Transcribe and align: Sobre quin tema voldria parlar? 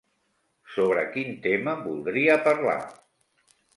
Sobre 0.75 1.03
quin 1.11 1.37
tema 1.45 1.75
voldria 1.83 2.39
parlar? 2.49 2.79